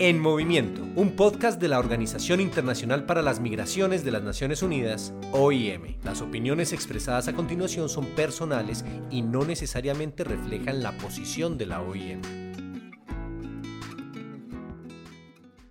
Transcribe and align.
En 0.00 0.20
Movimiento, 0.20 0.82
un 0.94 1.16
podcast 1.16 1.60
de 1.60 1.66
la 1.66 1.80
Organización 1.80 2.40
Internacional 2.40 3.04
para 3.04 3.20
las 3.20 3.40
Migraciones 3.40 4.04
de 4.04 4.12
las 4.12 4.22
Naciones 4.22 4.62
Unidas, 4.62 5.12
OIM. 5.32 5.96
Las 6.04 6.22
opiniones 6.22 6.72
expresadas 6.72 7.26
a 7.26 7.32
continuación 7.32 7.88
son 7.88 8.06
personales 8.14 8.84
y 9.10 9.22
no 9.22 9.44
necesariamente 9.44 10.22
reflejan 10.22 10.84
la 10.84 10.96
posición 10.98 11.58
de 11.58 11.66
la 11.66 11.82
OIM. 11.82 12.20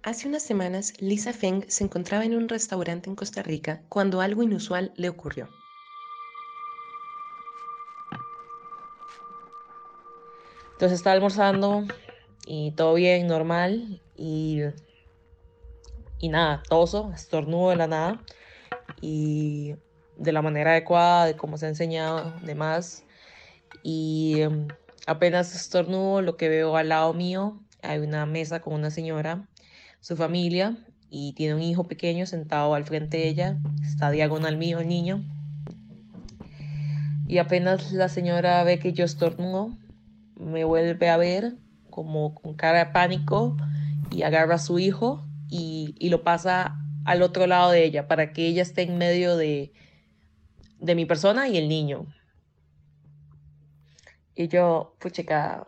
Hace 0.03 0.27
unas 0.27 0.43
semanas, 0.43 0.93
Lisa 0.99 1.31
Feng 1.31 1.63
se 1.69 1.85
encontraba 1.85 2.25
en 2.25 2.35
un 2.35 2.49
restaurante 2.49 3.09
en 3.09 3.15
Costa 3.15 3.43
Rica 3.43 3.83
cuando 3.87 4.19
algo 4.19 4.43
inusual 4.43 4.91
le 4.97 5.07
ocurrió. 5.07 5.47
Entonces 10.73 10.99
estaba 10.99 11.15
almorzando 11.15 11.85
y 12.47 12.71
todo 12.71 12.93
bien, 12.93 13.27
normal. 13.27 14.01
Y, 14.15 14.61
y 16.19 16.29
nada, 16.29 16.63
toso, 16.69 17.11
estornudo 17.13 17.71
de 17.71 17.75
la 17.75 17.87
nada. 17.87 18.23
Y 19.01 19.75
de 20.17 20.31
la 20.31 20.41
manera 20.41 20.71
adecuada, 20.71 21.25
de 21.25 21.35
cómo 21.35 21.57
se 21.57 21.65
ha 21.65 21.69
enseñado, 21.69 22.33
demás. 22.43 23.03
Y 23.83 24.39
em, 24.39 24.67
apenas 25.05 25.53
estornudo, 25.53 26.21
lo 26.21 26.37
que 26.37 26.47
veo 26.47 26.77
al 26.77 26.89
lado 26.89 27.13
mío, 27.13 27.59
hay 27.81 27.99
una 27.99 28.25
mesa 28.25 28.61
con 28.61 28.73
una 28.73 28.91
señora, 28.91 29.45
su 29.99 30.15
familia, 30.15 30.77
y 31.09 31.33
tiene 31.33 31.53
un 31.53 31.61
hijo 31.61 31.83
pequeño 31.83 32.25
sentado 32.25 32.73
al 32.75 32.85
frente 32.85 33.17
de 33.17 33.27
ella. 33.27 33.57
Está 33.83 34.09
diagonal 34.09 34.55
mío 34.55 34.79
el 34.79 34.87
niño. 34.87 35.21
Y 37.27 37.39
apenas 37.39 37.91
la 37.91 38.07
señora 38.07 38.63
ve 38.63 38.79
que 38.79 38.93
yo 38.93 39.03
estornudo, 39.03 39.77
me 40.37 40.63
vuelve 40.63 41.09
a 41.09 41.17
ver 41.17 41.57
como 41.97 42.35
con 42.35 42.53
cara 42.53 42.85
de 42.85 42.91
pánico 42.91 43.57
y 44.11 44.21
agarra 44.21 44.53
a 44.53 44.59
su 44.59 44.77
hijo 44.77 45.25
y, 45.49 45.95
lo 46.11 46.21
pasa 46.21 46.77
al 47.05 47.23
otro 47.23 47.47
lado 47.47 47.71
de 47.71 47.85
ella 47.85 48.07
para 48.07 48.33
que 48.33 48.45
ella 48.45 48.61
esté 48.61 48.83
en 48.83 48.99
medio 48.99 49.35
de, 49.35 49.73
de 50.79 50.93
mi 50.93 51.07
persona 51.07 51.47
y 51.47 51.57
el 51.57 51.67
niño. 51.67 52.05
Y 54.35 54.47
yo, 54.47 54.95
pucheca, 54.99 55.65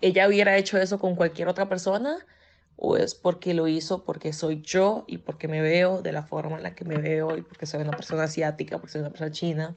¿ella 0.00 0.26
hubiera 0.26 0.56
hecho 0.56 0.78
eso 0.78 0.98
con 0.98 1.14
cualquier 1.14 1.48
otra 1.48 1.68
persona? 1.68 2.16
¿O 2.76 2.96
es 2.96 3.14
porque 3.14 3.52
lo 3.52 3.68
hizo 3.68 4.06
porque 4.06 4.32
soy 4.32 4.62
yo 4.62 5.04
y 5.06 5.18
porque 5.18 5.46
me 5.46 5.60
veo 5.60 6.00
de 6.00 6.12
la 6.12 6.22
forma 6.22 6.56
en 6.56 6.62
la 6.62 6.74
que 6.74 6.86
me 6.86 6.96
veo 6.96 7.36
y 7.36 7.42
porque 7.42 7.66
soy 7.66 7.82
una 7.82 7.90
persona 7.90 8.22
asiática, 8.22 8.78
porque 8.78 8.92
soy 8.92 9.02
una 9.02 9.10
persona 9.10 9.30
china? 9.30 9.76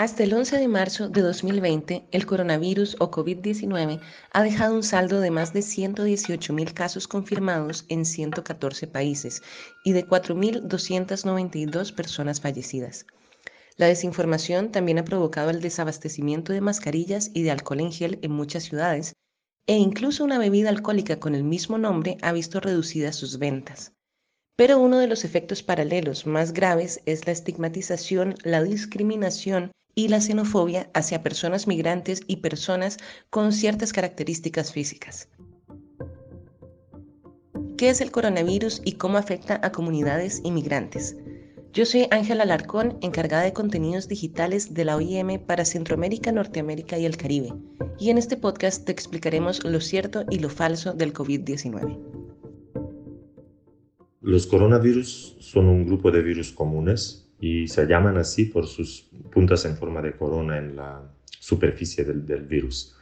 Hasta 0.00 0.22
el 0.22 0.32
11 0.32 0.56
de 0.56 0.66
marzo 0.66 1.10
de 1.10 1.20
2020, 1.20 2.06
el 2.10 2.24
coronavirus 2.24 2.96
o 3.00 3.10
COVID-19 3.10 4.00
ha 4.32 4.42
dejado 4.42 4.74
un 4.74 4.82
saldo 4.82 5.20
de 5.20 5.30
más 5.30 5.52
de 5.52 5.60
118.000 5.60 6.72
casos 6.72 7.06
confirmados 7.06 7.84
en 7.90 8.06
114 8.06 8.86
países 8.86 9.42
y 9.84 9.92
de 9.92 10.06
4.292 10.06 11.94
personas 11.94 12.40
fallecidas. 12.40 13.04
La 13.76 13.88
desinformación 13.88 14.72
también 14.72 14.98
ha 14.98 15.04
provocado 15.04 15.50
el 15.50 15.60
desabastecimiento 15.60 16.54
de 16.54 16.62
mascarillas 16.62 17.30
y 17.34 17.42
de 17.42 17.50
alcohol 17.50 17.80
en 17.80 17.92
gel 17.92 18.18
en 18.22 18.32
muchas 18.32 18.62
ciudades, 18.62 19.12
e 19.66 19.76
incluso 19.76 20.24
una 20.24 20.38
bebida 20.38 20.70
alcohólica 20.70 21.20
con 21.20 21.34
el 21.34 21.44
mismo 21.44 21.76
nombre 21.76 22.16
ha 22.22 22.32
visto 22.32 22.58
reducidas 22.58 23.16
sus 23.16 23.38
ventas. 23.38 23.92
Pero 24.56 24.78
uno 24.78 24.98
de 24.98 25.08
los 25.08 25.26
efectos 25.26 25.62
paralelos 25.62 26.24
más 26.24 26.54
graves 26.54 27.02
es 27.04 27.26
la 27.26 27.32
estigmatización, 27.32 28.36
la 28.44 28.62
discriminación 28.62 29.72
y 30.00 30.08
la 30.08 30.20
xenofobia 30.20 30.88
hacia 30.94 31.22
personas 31.22 31.66
migrantes 31.66 32.22
y 32.26 32.36
personas 32.36 32.96
con 33.28 33.52
ciertas 33.52 33.92
características 33.92 34.72
físicas. 34.72 35.28
¿Qué 37.76 37.90
es 37.90 38.00
el 38.00 38.10
coronavirus 38.10 38.80
y 38.84 38.92
cómo 38.92 39.18
afecta 39.18 39.60
a 39.62 39.72
comunidades 39.72 40.40
inmigrantes? 40.44 41.16
Yo 41.72 41.84
soy 41.84 42.06
Ángela 42.10 42.42
Alarcón, 42.42 42.98
encargada 43.00 43.44
de 43.44 43.52
contenidos 43.52 44.08
digitales 44.08 44.74
de 44.74 44.84
la 44.84 44.96
OIM 44.96 45.38
para 45.38 45.64
Centroamérica, 45.64 46.32
Norteamérica 46.32 46.98
y 46.98 47.04
el 47.04 47.16
Caribe, 47.16 47.52
y 47.98 48.10
en 48.10 48.18
este 48.18 48.36
podcast 48.36 48.84
te 48.84 48.92
explicaremos 48.92 49.64
lo 49.64 49.80
cierto 49.80 50.24
y 50.30 50.38
lo 50.38 50.48
falso 50.48 50.94
del 50.94 51.12
COVID-19. 51.12 51.98
Los 54.22 54.46
coronavirus 54.46 55.36
son 55.40 55.68
un 55.68 55.86
grupo 55.86 56.10
de 56.10 56.22
virus 56.22 56.52
comunes 56.52 57.29
y 57.40 57.66
se 57.68 57.86
llaman 57.86 58.18
así 58.18 58.44
por 58.44 58.66
sus 58.66 59.08
puntas 59.32 59.64
en 59.64 59.76
forma 59.76 60.02
de 60.02 60.12
corona 60.12 60.58
en 60.58 60.76
la 60.76 61.02
superficie 61.38 62.04
del, 62.04 62.42
virus. 62.42 62.94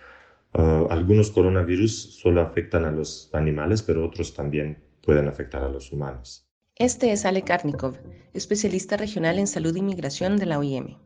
Ah, 0.55 0.87
algunos 0.91 1.31
coronavirus 1.31 2.21
solo 2.21 2.41
afectan 2.41 2.85
a 2.85 2.93
los 2.93 3.31
animales, 3.33 3.83
pero 3.83 4.07
otros 4.07 4.35
también 4.35 4.79
pueden 5.03 5.27
afectar 5.27 5.63
a 5.63 5.69
los 5.69 5.93
humanos. 5.93 6.47
Este 6.77 7.11
es 7.11 7.25
Ale 7.25 7.43
Karnikov, 7.43 7.97
especialista 8.33 8.97
regional 8.97 9.41
en 9.41 9.49
salud 9.49 9.75
y 9.75 9.83
migración 9.83 10.37
de 10.37 10.47
la 10.47 10.61
OIM. 10.61 10.97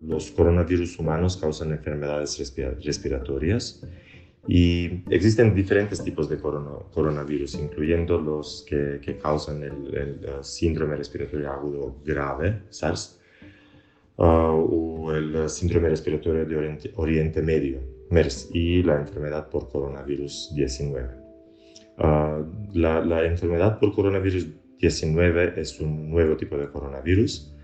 Los 0.00 0.32
coronavirus 0.32 0.98
humanos 0.98 1.36
causan 1.36 1.70
enfermedades 1.72 2.38
respiratorias 2.84 3.86
y 4.46 5.02
existen 5.10 5.54
diferentes 5.54 6.02
tipos 6.04 6.28
de 6.28 6.38
coronavirus, 6.38 7.54
incluyendo 7.54 8.20
los 8.20 8.64
que, 8.68 9.18
causan 9.22 9.62
el, 9.62 10.20
síndrome 10.42 10.96
respiratorio 10.96 11.50
agudo 11.50 11.96
grave, 12.04 12.62
SARS, 12.68 13.20
uh, 14.16 14.24
o 14.24 15.12
el 15.14 15.48
síndrome 15.48 15.88
respiratorio 15.88 16.44
de 16.44 16.92
Oriente, 16.96 17.42
Medio, 17.42 17.80
MERS, 18.10 18.50
y 18.52 18.82
la 18.82 19.00
enfermedad 19.00 19.48
por 19.48 19.70
coronavirus 19.70 20.52
19. 20.54 21.08
Uh, 21.96 22.44
la, 22.74 23.24
enfermedad 23.24 23.78
por 23.78 23.94
coronavirus 23.94 24.48
19 24.78 25.54
es 25.56 25.80
un 25.80 26.10
nuevo 26.10 26.36
tipo 26.36 26.58
de 26.58 26.68
coronavirus, 26.68 27.54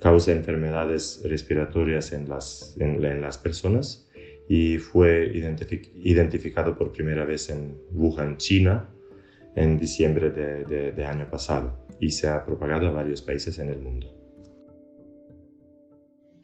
causa 0.00 0.32
enfermedades 0.32 1.20
respiratorias 1.24 2.12
en 2.12 2.28
las, 2.28 2.74
en 2.78 3.20
las 3.20 3.36
personas 3.36 4.01
y 4.48 4.78
fue 4.78 5.30
identificado 5.34 6.76
por 6.76 6.92
primera 6.92 7.24
vez 7.24 7.48
en 7.50 7.78
Wuhan, 7.92 8.36
China, 8.36 8.88
en 9.54 9.78
diciembre 9.78 10.30
de, 10.30 10.92
de, 10.92 11.04
año 11.04 11.28
pasado 11.30 11.86
y 12.00 12.10
se 12.10 12.28
ha 12.28 12.44
propagado 12.44 12.88
a 12.88 12.92
varios 12.92 13.22
países 13.22 13.58
en 13.58 13.68
el 13.68 13.80
mundo. 13.80 14.08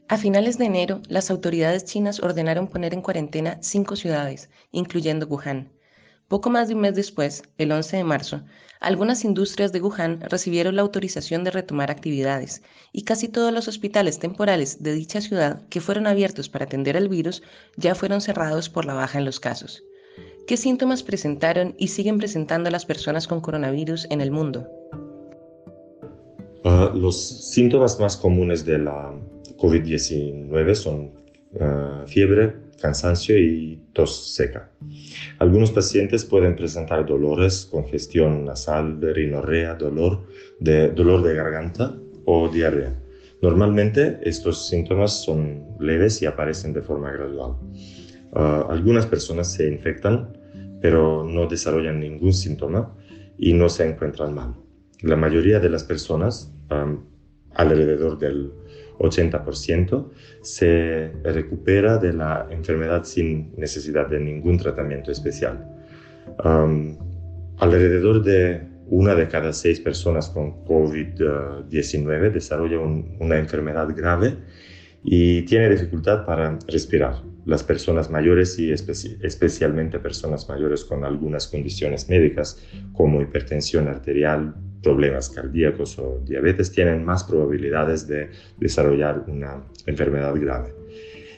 A 0.08 0.16
finales 0.16 0.56
de 0.56 0.64
enero, 0.64 1.02
las 1.08 1.30
autoridades 1.30 1.84
chinas 1.84 2.20
ordenaron 2.20 2.68
poner 2.68 2.94
en 2.94 3.02
cuarentena 3.02 3.58
cinco 3.60 3.94
ciudades, 3.94 4.48
incluyendo 4.72 5.26
Wuhan. 5.26 5.70
Poco 6.28 6.50
más 6.50 6.68
de 6.68 6.74
un 6.74 6.82
mes 6.82 6.94
después, 6.94 7.42
el 7.56 7.72
11 7.72 7.96
de 7.96 8.04
marzo, 8.04 8.42
algunas 8.80 9.24
industrias 9.24 9.72
de 9.72 9.80
Wuhan 9.80 10.20
recibieron 10.20 10.76
la 10.76 10.82
autorización 10.82 11.42
de 11.42 11.50
retomar 11.50 11.90
actividades 11.90 12.62
y 12.92 13.04
casi 13.04 13.28
todos 13.28 13.50
los 13.50 13.66
hospitales 13.66 14.18
temporales 14.18 14.82
de 14.82 14.92
dicha 14.92 15.22
ciudad 15.22 15.66
que 15.70 15.80
fueron 15.80 16.06
abiertos 16.06 16.50
para 16.50 16.66
atender 16.66 16.96
el 16.96 17.08
virus 17.08 17.42
ya 17.78 17.94
fueron 17.94 18.20
cerrados 18.20 18.68
por 18.68 18.84
la 18.84 18.92
baja 18.92 19.18
en 19.18 19.24
los 19.24 19.40
casos. 19.40 19.82
¿Qué 20.46 20.58
síntomas 20.58 21.02
presentaron 21.02 21.74
y 21.78 21.88
siguen 21.88 22.18
presentando 22.18 22.68
las 22.70 22.84
personas 22.84 23.26
con 23.26 23.40
coronavirus 23.40 24.06
en 24.10 24.20
el 24.20 24.30
mundo? 24.30 24.68
Ah, 26.64 26.92
los 26.94 27.50
síntomas 27.52 27.98
más 27.98 28.18
comunes 28.18 28.66
de 28.66 28.78
la 28.78 29.14
COVID-19 29.56 30.74
son 30.74 31.10
ah, 31.58 32.04
fiebre, 32.06 32.67
cansancio 32.80 33.38
y 33.38 33.80
tos 33.92 34.34
seca. 34.34 34.70
Algunos 35.38 35.70
pacientes 35.70 36.24
pueden 36.24 36.56
presentar 36.56 37.04
dolores, 37.06 37.68
congestión 37.70 38.44
nasal, 38.44 39.00
rinorrea, 39.00 39.74
dolor 39.74 40.26
de, 40.60 40.90
dolor 40.90 41.22
de 41.22 41.34
garganta 41.34 41.94
o 42.24 42.48
diarrea. 42.48 42.94
Normalmente 43.40 44.18
estos 44.22 44.68
síntomas 44.68 45.22
son 45.22 45.76
leves 45.78 46.22
y 46.22 46.26
aparecen 46.26 46.72
de 46.72 46.82
forma 46.82 47.12
gradual. 47.12 47.56
Ah, 48.32 48.66
algunas 48.68 49.06
personas 49.06 49.52
se 49.52 49.68
infectan, 49.68 50.36
pero 50.80 51.24
no 51.24 51.46
desarrollan 51.46 52.00
ningún 52.00 52.32
síntoma 52.32 52.94
y 53.36 53.52
no 53.52 53.68
se 53.68 53.88
encuentran 53.88 54.34
mal. 54.34 54.54
La 55.02 55.16
mayoría 55.16 55.60
de 55.60 55.70
las 55.70 55.84
personas, 55.84 56.52
alrededor 57.54 58.18
del 58.18 58.52
80%, 58.98 60.10
se 60.42 61.12
recupera 61.24 61.98
de 61.98 62.12
la 62.12 62.46
enfermedad 62.50 63.04
sin 63.04 63.54
necesidad 63.56 64.08
de 64.08 64.20
ningún 64.20 64.58
tratamiento 64.58 65.10
especial. 65.12 65.66
alrededor 67.58 68.22
de 68.22 68.62
una 68.90 69.14
de 69.14 69.28
cada 69.28 69.52
seis 69.52 69.80
personas 69.80 70.28
con 70.30 70.64
COVID-19 70.64 72.32
desarrolla 72.32 72.78
una 72.78 73.38
enfermedad 73.38 73.88
grave 73.94 74.36
y 75.02 75.42
tiene 75.42 75.70
dificultad 75.70 76.24
para 76.24 76.58
respirar. 76.66 77.22
Las 77.44 77.62
personas 77.62 78.10
mayores 78.10 78.58
y 78.58 78.72
especialmente 78.72 79.98
personas 79.98 80.48
mayores 80.48 80.84
con 80.84 81.04
algunas 81.04 81.46
condiciones 81.46 82.08
médicas 82.08 82.62
como 82.92 83.22
hipertensión 83.22 83.88
arterial, 83.88 84.54
problemas 84.82 85.30
cardíacos 85.30 85.98
o 85.98 86.20
diabetes 86.24 86.70
tienen 86.72 87.04
más 87.04 87.24
probabilidades 87.24 88.06
de 88.06 88.30
desarrollar 88.58 89.24
una 89.26 89.64
enfermedad 89.86 90.34
grave. 90.36 90.74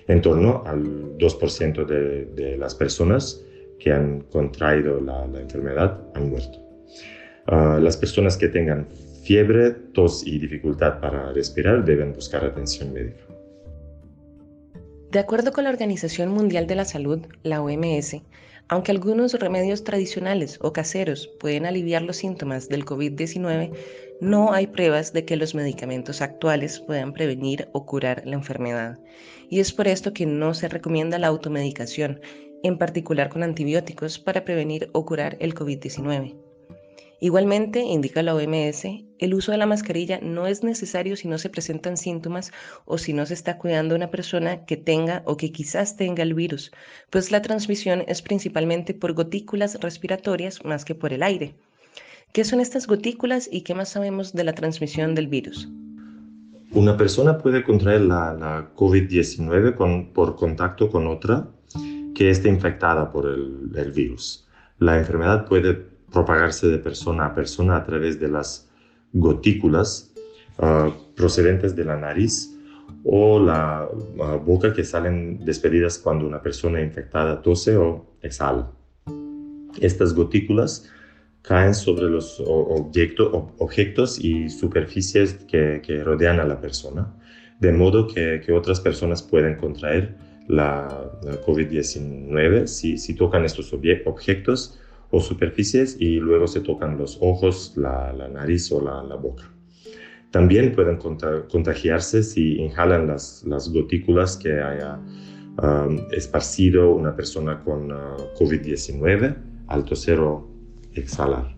En 0.09 0.21
torno 0.21 0.63
al 0.67 1.17
2% 1.19 1.87
de, 1.87 2.25
de, 2.27 2.57
las 2.57 2.75
personas 2.75 3.45
que 3.79 3.93
han 3.93 4.21
contraído 4.23 5.01
la, 5.01 5.25
enfermedad 5.41 6.01
han 6.15 6.31
muerto. 6.31 6.59
Uh, 7.49 7.81
las 7.81 7.97
personas 7.97 8.37
que 8.37 8.49
tengan 8.49 8.89
fiebre, 9.25 9.71
tos 9.71 10.27
y 10.27 10.39
dificultad 10.39 11.01
para 11.01 11.33
respirar 11.33 11.85
deben 11.85 12.13
buscar 12.13 12.45
atención 12.45 12.93
médica. 12.93 13.25
De 15.11 15.19
acuerdo 15.19 15.53
con 15.53 15.65
la 15.65 15.71
Organización 15.71 16.31
Mundial 16.31 16.67
de 16.69 16.77
la 16.77 16.85
Salud, 16.85 17.27
la 17.43 17.61
OMS, 17.63 18.23
aunque 18.71 18.93
algunos 18.93 19.35
remedios 19.35 19.83
tradicionales 19.83 20.57
o 20.61 20.73
caseros 20.73 21.27
pueden 21.41 21.67
aliviar 21.67 22.03
los 22.03 22.19
síntomas 22.19 22.69
del 22.69 22.85
COVID-19, 22.85 23.73
no 24.21 24.53
hay 24.53 24.69
pruebas 24.69 25.13
de 25.13 25.25
que 25.25 25.35
los 25.35 25.57
medicamentos 25.57 26.23
actuales 26.23 26.79
puedan 26.79 27.13
prevenir 27.13 27.69
o 27.73 27.85
curar 27.85 28.23
la 28.25 28.37
enfermedad. 28.37 29.01
Y 29.49 29.59
es 29.59 29.73
por 29.73 29.89
esto 29.89 30.13
que 30.13 30.25
no 30.25 30.55
se 30.55 30.69
recomienda 30.69 31.19
la 31.19 31.27
automedicación, 31.27 32.21
en 32.63 32.79
particular 32.79 33.29
con 33.29 33.43
antibióticos, 33.43 34.21
para 34.21 34.45
prevenir 34.45 34.89
o 34.93 35.05
curar 35.05 35.37
el 35.41 35.53
COVID-19. 35.53 36.50
Igualmente, 37.23 37.83
indica 37.83 38.23
la 38.23 38.35
OMS, 38.35 38.87
el 39.19 39.35
uso 39.35 39.53
de 39.53 39.59
la 39.59 39.67
mascarilla 39.67 40.21
no 40.23 40.47
es 40.47 40.65
necesario 40.65 41.17
si 41.17 41.29
no 41.29 41.37
se 41.37 41.51
presentan 41.51 41.99
síntomas 41.99 42.51
o 42.87 42.97
si 42.97 43.13
no 43.13 43.27
se 43.27 43.35
está 43.35 43.59
cuidando 43.59 43.95
a 43.95 43.99
una 43.99 44.11
persona 44.11 44.65
que 44.65 44.79
tenga 44.79 45.23
o 45.27 45.37
que 45.37 45.53
quizás 45.53 45.99
tenga 45.99 46.23
el 46.23 46.33
virus, 46.33 46.73
pues 47.11 47.31
la 47.31 47.43
transmisión 47.43 48.05
es 48.09 48.23
principalmente 48.23 48.95
por 48.95 49.13
gotículas 49.13 49.79
respiratorias 49.81 50.65
más 50.65 50.87
que 50.87 50.95
por 50.95 51.13
el 51.13 51.23
aire. 51.23 51.55
¿Qué 52.33 52.43
son 52.45 52.59
estas 52.59 52.87
gotículas 52.87 53.51
y 53.53 53.63
qué 53.63 53.75
más 53.75 53.91
sabemos 53.91 54.33
de 54.33 54.45
la 54.45 54.55
transmisión 54.55 55.15
del 55.15 55.27
virus? 55.27 55.69
Una 56.73 56.97
persona 56.97 57.37
puede 57.37 57.63
contraer 57.63 58.01
la, 58.01 58.71
COVID-19 58.75 60.13
por 60.13 60.37
contacto 60.37 60.89
con 60.89 61.07
otra 61.07 61.49
que 62.15 62.31
esté 62.31 62.49
infectada 62.49 63.13
por 63.13 63.27
el, 63.27 63.71
el 63.75 63.93
virus. 63.93 64.47
La 64.79 64.97
enfermedad 64.97 65.47
puede 65.47 65.90
propagarse 66.13 66.69
de 66.69 66.79
persona 66.79 67.27
a 67.27 67.35
persona 67.35 67.77
a 67.77 67.85
través 67.85 68.19
de 68.19 68.29
las 68.29 68.69
gotículas 69.13 70.13
ah, 70.59 70.91
procedentes 71.17 71.75
de 71.75 71.85
la 71.85 71.97
nariz 71.97 72.57
o 73.05 73.39
la 73.39 73.89
ah, 74.21 74.37
boca 74.45 74.73
que 74.73 74.85
salen 74.85 75.45
despedidas 75.45 75.99
cuando 75.99 76.27
una 76.27 76.43
persona 76.43 76.81
infectada 76.81 77.41
tose 77.43 77.77
o 77.77 78.07
exhala. 78.23 78.71
Estas 79.81 80.15
gotículas 80.15 80.89
caen 81.43 81.75
sobre 81.75 82.09
los 82.11 82.43
objetos 82.45 84.19
y 84.19 84.51
superficies 84.51 85.35
que, 85.49 86.03
rodean 86.05 86.39
a 86.41 86.45
la 86.45 86.61
persona, 86.61 87.15
de 87.61 87.73
modo 87.73 88.07
que, 88.07 88.45
otras 88.53 88.81
personas 88.81 89.23
pueden 89.23 89.57
contraer 89.57 90.17
la, 90.49 90.89
COVID-19 91.47 92.67
si, 92.67 92.99
si, 92.99 93.15
tocan 93.15 93.45
estos 93.45 93.73
objetos 93.73 94.80
o 95.11 95.21
superficies 95.21 95.97
y 95.99 96.21
luego 96.21 96.47
se 96.47 96.61
tocan 96.61 96.97
los 96.97 97.19
ojos, 97.21 97.75
la, 97.77 98.13
nariz 98.33 98.71
o 98.73 98.81
la, 98.81 99.15
boca. 99.17 99.45
También 100.31 100.73
pueden 100.73 100.97
contagiarse 100.97 102.23
si 102.23 102.57
inhalan 102.57 103.09
las, 103.09 103.45
gotículas 103.73 104.37
que 104.37 104.61
haya 104.61 105.01
um, 105.63 105.99
esparcido 106.13 106.95
una 106.95 107.17
persona 107.17 107.61
con 107.65 107.91
uh, 107.91 107.97
COVID-19 108.39 109.37
al 109.67 109.85
toser 109.85 110.21
o 110.21 110.49
exhalar. 110.95 111.57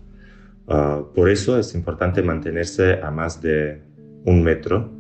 Uh, 0.67 1.13
por 1.13 1.29
eso 1.29 1.59
es 1.59 1.75
importante 1.75 2.23
mantenerse 2.23 3.01
a 3.03 3.11
más 3.11 3.43
de 3.43 3.83
un 4.25 4.43
metro 4.43 4.93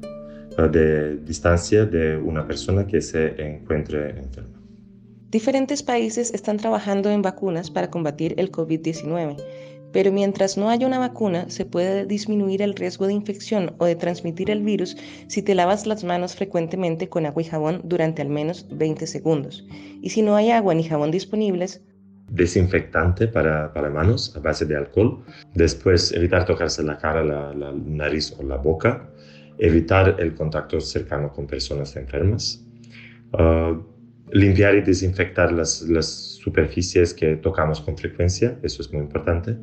uh, 0.59 0.63
de 0.69 1.17
distancia 1.19 1.87
de 1.87 2.17
una 2.19 2.47
persona 2.47 2.87
que 2.87 3.01
se 3.01 3.41
encuentre 3.41 4.11
enferma. 4.11 4.62
Diferentes 5.33 5.83
países 5.83 6.35
están 6.35 6.59
trabajando 6.59 7.09
en 7.09 7.23
vacunas 7.23 7.71
para 7.71 7.89
combatir 7.89 8.35
el 8.37 8.53
COVID-19, 8.53 9.43
pero 9.91 10.13
mientras 10.13 10.59
no 10.59 10.69
haya 10.69 10.87
una 10.87 10.99
vacuna, 10.99 11.49
se 11.49 11.65
puede 11.65 12.05
disminuir 12.05 12.61
el 12.61 12.75
riesgo 12.75 13.07
de 13.07 13.15
infección 13.15 13.75
o 13.79 13.87
de 13.87 13.97
transmitir 13.97 14.51
el 14.51 14.63
virus 14.63 14.95
si 15.29 15.41
te 15.41 15.55
lavas 15.55 15.87
las 15.87 16.05
manos 16.05 16.37
frecuentemente 16.37 17.09
con 17.09 17.25
agua 17.25 17.41
y 17.41 17.47
jabón 17.47 17.81
durante 17.83 18.21
al 18.21 18.29
menos 18.29 18.67
20 18.73 19.07
segundos. 19.07 19.67
Y 20.03 20.11
si 20.11 20.21
no 20.21 20.37
hay 20.37 20.51
agua 20.51 20.75
ni 20.75 20.85
jabón 20.85 21.11
disponibles, 21.11 21.81
desinfectante 22.29 23.27
para, 23.27 23.73
para, 23.73 23.89
manos 23.89 24.37
a 24.37 24.41
base 24.41 24.67
de 24.67 24.77
alcohol. 24.77 25.25
Después, 25.55 26.13
evitar 26.13 26.45
tocarse 26.45 26.83
la 26.83 26.99
cara, 26.99 27.25
la, 27.25 27.73
nariz 27.73 28.37
o 28.39 28.43
la 28.43 28.59
boca. 28.59 29.09
Evitar 29.57 30.17
el 30.19 30.35
contacto 30.35 30.79
cercano 30.79 31.33
con 31.33 31.47
personas 31.47 31.97
enfermas. 31.97 32.67
Ah, 33.33 33.79
limpiar 34.33 34.75
y 34.75 34.81
desinfectar 34.81 35.53
las, 35.53 35.83
las, 35.83 36.33
superficies 36.43 37.15
que 37.15 37.37
tocamos 37.37 37.81
con 37.81 37.97
frecuencia, 37.97 38.59
eso 38.65 38.83
es 38.83 38.93
muy 38.93 39.03
importante. 39.03 39.57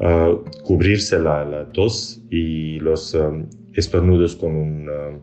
Ah, 0.00 0.36
cubrirse 0.64 1.18
la, 1.18 1.44
la, 1.44 1.72
tos 1.72 2.20
y 2.28 2.78
los 2.80 3.14
um, 3.14 3.48
estornudos 3.72 4.36
con 4.36 4.54
un 4.54 4.88
um, 4.88 5.20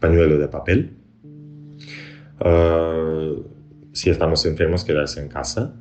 pañuelo 0.00 0.36
de 0.38 0.48
papel. 0.48 0.96
Uh, 2.40 3.44
si 3.92 4.10
estamos 4.10 4.44
enfermos, 4.46 4.82
quedarse 4.82 5.20
en 5.20 5.28
casa. 5.28 5.76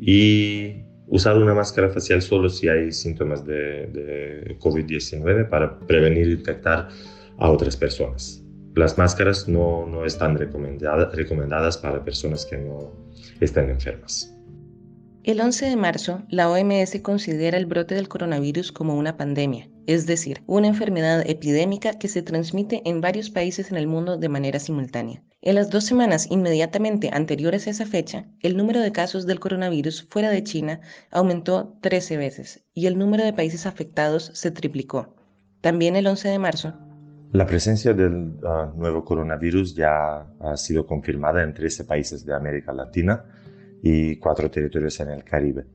Y 0.00 0.82
usar 1.08 1.36
una 1.36 1.52
máscara 1.52 1.90
facial 1.90 2.22
solo 2.22 2.48
si 2.48 2.68
hay 2.68 2.90
síntomas 2.92 3.44
de, 3.44 3.86
de 3.88 4.58
COVID-19 4.60 5.48
para 5.48 5.78
prevenir 5.80 6.28
infectar 6.28 6.88
a 7.36 7.50
otras 7.50 7.76
personas 7.76 8.43
las 8.74 8.98
máscaras 8.98 9.48
no, 9.48 9.86
no 9.86 10.04
están 10.04 10.36
recomendadas, 10.36 11.14
recomendadas 11.14 11.78
para 11.78 12.04
personas 12.04 12.44
que 12.44 12.58
no 12.58 12.92
estén 13.40 13.70
enfermas. 13.70 14.30
El 15.22 15.40
11 15.40 15.70
de 15.70 15.76
marzo, 15.76 16.22
la 16.28 16.50
OMS 16.50 17.00
considera 17.00 17.56
el 17.56 17.64
brote 17.64 17.94
del 17.94 18.08
coronavirus 18.08 18.72
como 18.72 18.94
una 18.94 19.16
pandemia, 19.16 19.70
es 19.86 20.04
decir, 20.04 20.42
una 20.46 20.66
enfermedad 20.66 21.22
epidémica 21.26 21.98
que 21.98 22.08
se 22.08 22.20
transmite 22.20 22.82
en 22.84 23.00
varios 23.00 23.30
países 23.30 23.70
en 23.70 23.78
el 23.78 23.86
mundo 23.86 24.18
de 24.18 24.28
manera 24.28 24.58
simultánea. 24.58 25.22
En 25.40 25.54
las 25.54 25.70
dos 25.70 25.84
semanas 25.84 26.26
inmediatamente 26.30 27.08
anteriores 27.10 27.66
a 27.66 27.70
esa 27.70 27.86
fecha, 27.86 28.26
el 28.40 28.56
número 28.56 28.80
de 28.80 28.92
casos 28.92 29.24
del 29.24 29.40
coronavirus 29.40 30.06
fuera 30.10 30.28
de 30.28 30.42
China 30.42 30.80
aumentó 31.10 31.78
13 31.80 32.18
veces 32.18 32.62
y 32.74 32.84
el 32.86 32.98
número 32.98 33.24
de 33.24 33.32
países 33.32 33.64
afectados 33.64 34.30
se 34.34 34.50
triplicó. 34.50 35.14
También 35.62 35.96
el 35.96 36.06
11 36.06 36.28
de 36.28 36.38
marzo, 36.38 36.74
la 37.34 37.44
presencia 37.46 37.92
del 37.92 38.38
ah, 38.44 38.72
nuevo 38.76 39.04
coronavirus 39.04 39.74
ya 39.74 40.24
ha 40.38 40.56
sido 40.56 40.86
confirmada 40.86 41.42
en 41.42 41.52
13 41.52 41.84
países 41.84 42.24
de 42.24 42.32
América 42.32 42.72
Latina 42.72 43.24
y 43.82 44.14
cuatro 44.16 44.48
territorios 44.48 45.00
en 45.00 45.10
el 45.10 45.24
Caribe. 45.24 45.66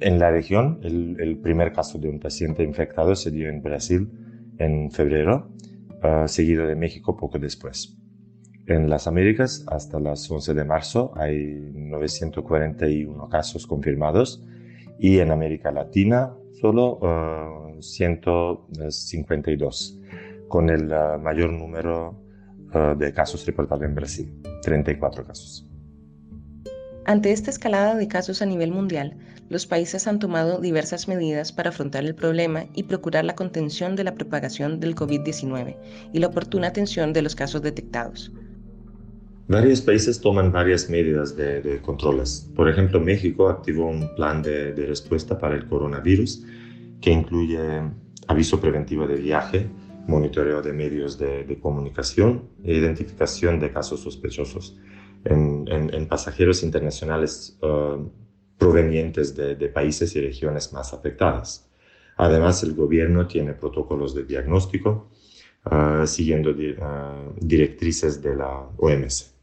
en 0.00 0.18
la 0.18 0.32
región, 0.32 0.80
el, 0.82 1.38
primer 1.38 1.72
caso 1.72 1.98
de 1.98 2.08
un 2.08 2.18
paciente 2.18 2.64
infectado 2.64 3.14
se 3.14 3.30
dio 3.30 3.48
en 3.48 3.62
Brasil 3.62 4.10
en 4.58 4.90
febrero, 4.90 5.52
ah, 6.02 6.26
seguido 6.26 6.66
de 6.66 6.74
México 6.74 7.16
poco 7.16 7.38
después. 7.38 7.96
En 8.66 8.90
las 8.90 9.06
Américas, 9.06 9.64
hasta 9.68 10.00
las 10.00 10.28
11 10.28 10.54
de 10.54 10.64
marzo, 10.64 11.12
hay 11.14 11.70
941 11.74 13.28
casos 13.28 13.68
confirmados 13.68 14.44
y 14.98 15.20
en 15.20 15.30
América 15.30 15.70
Latina 15.70 16.34
solo 16.60 16.98
152 17.78 19.96
ah, 19.96 19.99
con 20.50 20.68
el 20.68 20.92
ah, 20.92 21.16
mayor 21.16 21.50
número 21.50 22.20
ah, 22.74 22.94
de 22.98 23.14
casos 23.14 23.46
reportados 23.46 23.84
en 23.84 23.94
Brasil, 23.94 24.34
34 24.62 25.24
casos. 25.24 25.66
Ante 27.06 27.32
esta 27.32 27.50
escalada 27.50 27.94
de 27.94 28.06
casos 28.08 28.42
a 28.42 28.46
nivel 28.46 28.72
mundial, 28.72 29.16
los 29.48 29.66
países 29.66 30.06
han 30.06 30.18
tomado 30.18 30.60
diversas 30.60 31.08
medidas 31.08 31.52
para 31.52 31.70
afrontar 31.70 32.04
el 32.04 32.14
problema 32.14 32.66
y 32.74 32.82
procurar 32.82 33.24
la 33.24 33.34
contención 33.34 33.96
de 33.96 34.04
la 34.04 34.14
propagación 34.14 34.80
del 34.80 34.94
COVID-19 34.94 35.76
y 36.12 36.18
la 36.18 36.26
oportuna 36.26 36.66
atención 36.66 37.14
de 37.14 37.22
los 37.22 37.34
casos 37.34 37.62
detectados. 37.62 38.30
Varios 39.48 39.80
países 39.80 40.20
toman 40.20 40.52
varias 40.52 40.90
medidas 40.90 41.36
de, 41.36 41.80
controles. 41.82 42.48
Por 42.54 42.68
ejemplo, 42.68 43.00
México 43.00 43.48
activó 43.48 43.86
un 43.86 44.14
plan 44.14 44.42
de, 44.42 44.72
de 44.72 44.86
respuesta 44.86 45.38
para 45.38 45.56
el 45.56 45.66
coronavirus 45.66 46.44
que 47.00 47.10
incluye 47.10 47.58
aviso 48.28 48.60
preventivo 48.60 49.08
de 49.08 49.16
viaje, 49.16 49.68
monitoreo 50.06 50.62
de 50.62 50.72
medios 50.72 51.18
de, 51.18 51.58
comunicación 51.60 52.50
e 52.64 52.74
identificación 52.74 53.60
de 53.60 53.70
casos 53.70 54.00
sospechosos 54.00 54.76
en, 55.24 56.06
pasajeros 56.08 56.62
internacionales 56.62 57.58
uh, 57.62 58.08
provenientes 58.58 59.34
de, 59.36 59.68
países 59.68 60.14
y 60.16 60.20
regiones 60.20 60.72
más 60.72 60.92
afectadas. 60.92 61.70
Además, 62.16 62.62
el 62.62 62.74
gobierno 62.74 63.26
tiene 63.26 63.54
protocolos 63.54 64.14
de 64.14 64.24
diagnóstico 64.24 65.10
uh, 65.66 66.06
siguiendo 66.06 66.50
uh, 66.50 67.34
directrices 67.40 68.20
de 68.22 68.36
la 68.36 68.68
OMS. 68.76 69.34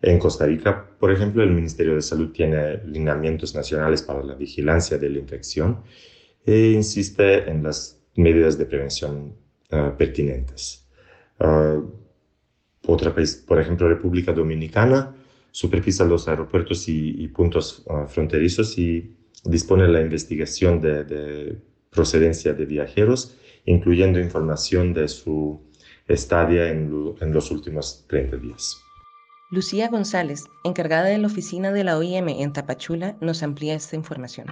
En 0.00 0.18
Costa 0.18 0.46
Rica, 0.46 0.88
por 0.98 1.10
ejemplo, 1.10 1.42
el 1.42 1.50
Ministerio 1.50 1.94
de 1.94 2.02
Salud 2.02 2.30
tiene 2.30 2.78
lineamientos 2.84 3.54
nacionales 3.54 4.02
para 4.02 4.22
la 4.22 4.34
vigilancia 4.34 4.96
de 4.96 5.08
la 5.08 5.18
infección 5.18 5.82
e 6.46 6.70
insiste 6.70 7.50
en 7.50 7.64
las 7.64 8.00
medidas 8.14 8.56
de 8.58 8.66
prevención 8.66 9.34
Ah, 9.70 9.94
pertinentes. 9.96 10.86
País, 13.14 13.44
por 13.46 13.60
ejemplo, 13.60 13.88
República 13.88 14.32
Dominicana, 14.32 15.14
supervisa 15.50 16.04
los 16.04 16.26
aeropuertos 16.26 16.88
y, 16.88 17.28
puntos 17.28 17.84
ah, 17.90 18.06
fronterizos 18.08 18.78
y 18.78 19.14
dispone 19.44 19.86
la 19.88 20.00
investigación 20.00 20.80
de, 20.80 21.58
procedencia 21.90 22.52
de 22.52 22.64
viajeros, 22.64 23.36
incluyendo 23.64 24.20
información 24.20 24.92
de 24.94 25.08
su 25.08 25.60
estadia 26.06 26.70
en, 26.70 27.14
en 27.20 27.32
los 27.32 27.50
últimos 27.50 28.04
30 28.08 28.36
días. 28.36 28.78
Lucía 29.50 29.88
González, 29.88 30.44
encargada 30.64 31.06
de 31.06 31.18
la 31.18 31.26
oficina 31.26 31.72
de 31.72 31.84
la 31.84 31.96
OIM 31.96 32.28
en 32.28 32.52
Tapachula, 32.52 33.16
nos 33.20 33.42
amplía 33.42 33.74
esta 33.74 33.96
información. 33.96 34.46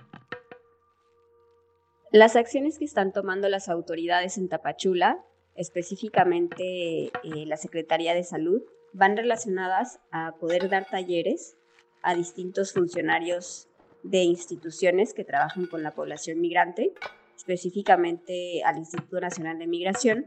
Las 2.13 2.37
acciones 2.37 2.79
que 2.79 2.85
están 2.85 3.13
tomando 3.13 3.49
las 3.49 3.69
autoridades 3.69 4.39
en 4.39 4.49
Tapachula, 4.49 5.25
específicamente 5.57 7.07
eh, 7.07 7.11
la 7.47 7.57
Secretaría 7.57 8.15
de 8.15 8.23
Salud, 8.23 8.63
van 8.93 9.17
relacionadas 9.17 9.99
a 10.13 10.37
poder 10.39 10.69
dar 10.69 10.87
talleres 10.89 11.57
a 12.03 12.15
distintos 12.15 12.73
funcionarios 12.73 13.69
de 14.05 14.23
instituciones 14.23 15.15
que 15.15 15.25
trabajan 15.25 15.67
con 15.67 15.83
la 15.83 15.91
población 15.91 16.41
migrante, 16.41 16.95
específicamente 17.37 18.63
al 18.63 18.79
Instituto 18.79 19.21
Nacional 19.21 19.59
de 19.59 19.67
Migración, 19.67 20.27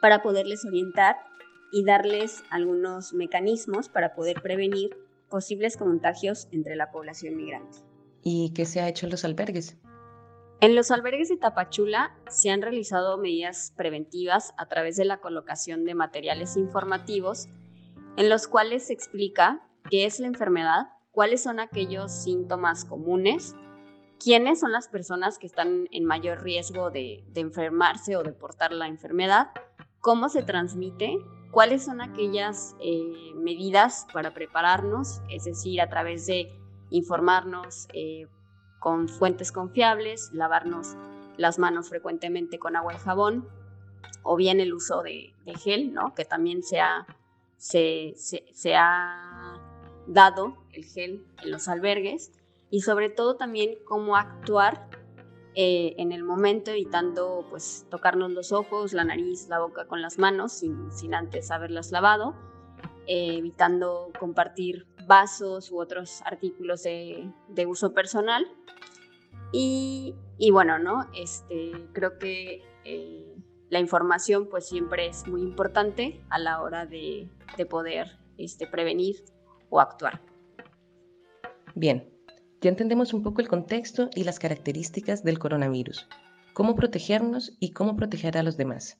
para 0.00 0.22
poderles 0.22 0.64
orientar 0.64 1.16
y 1.72 1.84
darles 1.84 2.44
algunos 2.50 3.12
mecanismos 3.12 3.88
para 3.88 4.14
poder 4.14 4.40
prevenir 4.40 4.96
posibles 5.28 5.76
contagios 5.76 6.46
entre 6.52 6.76
la 6.76 6.92
población 6.92 7.36
migrante. 7.36 7.78
¿Y 8.22 8.52
qué 8.54 8.64
se 8.66 8.80
ha 8.80 8.88
hecho 8.88 9.06
en 9.06 9.10
los 9.10 9.24
albergues? 9.24 9.76
En 10.60 10.74
los 10.74 10.90
albergues 10.90 11.28
de 11.28 11.36
Tapachula 11.36 12.16
se 12.28 12.50
han 12.50 12.62
realizado 12.62 13.18
medidas 13.18 13.74
preventivas 13.76 14.54
a 14.56 14.66
través 14.66 14.96
de 14.96 15.04
la 15.04 15.18
colocación 15.18 15.84
de 15.84 15.94
materiales 15.94 16.56
informativos 16.56 17.46
en 18.16 18.30
los 18.30 18.48
cuales 18.48 18.86
se 18.86 18.94
explica 18.94 19.60
qué 19.90 20.06
es 20.06 20.18
la 20.18 20.28
enfermedad, 20.28 20.88
cuáles 21.12 21.42
son 21.42 21.60
aquellos 21.60 22.10
síntomas 22.10 22.86
comunes, 22.86 23.54
quiénes 24.18 24.60
son 24.60 24.72
las 24.72 24.88
personas 24.88 25.38
que 25.38 25.46
están 25.46 25.88
en 25.90 26.06
mayor 26.06 26.42
riesgo 26.42 26.90
de, 26.90 27.22
enfermarse 27.34 28.16
o 28.16 28.22
de 28.22 28.32
portar 28.32 28.72
la 28.72 28.88
enfermedad, 28.88 29.50
cómo 30.00 30.30
se 30.30 30.42
transmite, 30.42 31.18
cuáles 31.50 31.84
son 31.84 32.00
aquellas 32.00 32.74
eh, 32.80 33.34
medidas 33.34 34.06
para 34.10 34.32
prepararnos, 34.32 35.20
es 35.28 35.44
decir, 35.44 35.82
a 35.82 35.90
través 35.90 36.26
de 36.26 36.50
informarnos 36.88 37.88
eh, 37.92 38.26
con 38.78 39.08
fuentes 39.08 39.52
confiables, 39.52 40.30
lavarnos 40.32 40.96
las 41.36 41.58
manos 41.58 41.88
frecuentemente 41.88 42.58
con 42.58 42.76
agua 42.76 42.94
y 42.94 42.98
jabón, 42.98 43.48
o 44.22 44.36
bien 44.36 44.60
el 44.60 44.74
uso 44.74 45.02
de, 45.02 45.32
gel, 45.62 45.92
¿no? 45.92 46.14
que 46.14 46.24
también 46.24 46.62
se 46.62 46.80
ha, 46.80 47.06
se, 47.56 48.14
ha 48.74 49.60
dado 50.06 50.56
el 50.72 50.84
gel 50.84 51.24
en 51.42 51.50
los 51.50 51.68
albergues, 51.68 52.32
y 52.70 52.80
sobre 52.80 53.10
todo 53.10 53.36
también 53.36 53.76
cómo 53.84 54.16
actuar 54.16 54.88
eh, 55.54 55.94
en 55.98 56.12
el 56.12 56.24
momento, 56.24 56.70
evitando 56.70 57.46
pues 57.48 57.86
tocarnos 57.90 58.30
los 58.32 58.52
ojos, 58.52 58.92
la 58.92 59.04
nariz, 59.04 59.48
la 59.48 59.60
boca 59.60 59.86
con 59.86 60.02
las 60.02 60.18
manos 60.18 60.52
sin 60.52 61.14
antes 61.14 61.50
haberlas 61.50 61.92
lavado, 61.92 62.34
eh, 63.06 63.36
evitando 63.38 64.10
compartir 64.18 64.86
vasos 65.06 65.70
u 65.70 65.78
otros 65.78 66.22
artículos 66.22 66.82
de, 66.82 67.32
uso 67.66 67.92
personal. 67.94 68.46
Y, 69.52 70.14
bueno, 70.50 70.78
¿no? 70.78 71.08
Este, 71.14 71.72
creo 71.92 72.18
que 72.18 72.62
eh, 72.84 73.36
la 73.70 73.80
información 73.80 74.48
pues 74.48 74.66
siempre 74.66 75.06
es 75.06 75.26
muy 75.26 75.42
importante 75.42 76.20
a 76.30 76.38
la 76.38 76.60
hora 76.62 76.86
de, 76.86 77.30
poder 77.70 78.18
este, 78.38 78.66
prevenir 78.66 79.16
o 79.70 79.80
actuar. 79.80 80.20
Bien, 81.74 82.10
ya 82.60 82.70
entendemos 82.70 83.12
un 83.12 83.22
poco 83.22 83.40
el 83.40 83.48
contexto 83.48 84.08
y 84.14 84.24
las 84.24 84.38
características 84.38 85.22
del 85.22 85.38
coronavirus, 85.38 86.08
cómo 86.54 86.74
protegernos 86.74 87.56
y 87.60 87.72
cómo 87.72 87.96
proteger 87.96 88.38
a 88.38 88.42
los 88.42 88.56
demás. 88.56 88.98